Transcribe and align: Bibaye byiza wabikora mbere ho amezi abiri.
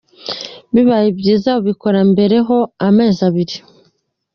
Bibaye 0.73 1.07
byiza 1.19 1.47
wabikora 1.55 1.99
mbere 2.11 2.35
ho 2.47 2.57
amezi 2.87 3.19
abiri. 3.29 3.55